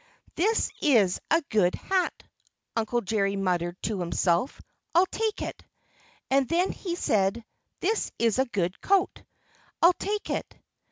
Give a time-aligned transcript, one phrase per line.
[0.33, 2.23] "This is a good hat!"
[2.75, 4.59] Uncle Jerry muttered to himself.
[4.95, 5.63] "I'll take it."
[6.31, 7.45] And then he said,
[7.81, 9.21] "This is a good coat!
[9.79, 10.57] I'll take it."